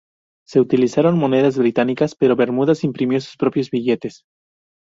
[0.47, 4.23] Se utilizaron monedas británicas pero Bermudas imprimió sus propios billetes.